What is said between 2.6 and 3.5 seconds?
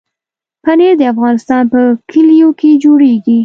جوړېږي.